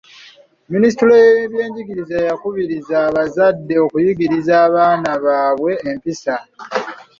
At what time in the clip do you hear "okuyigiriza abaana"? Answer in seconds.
3.85-5.09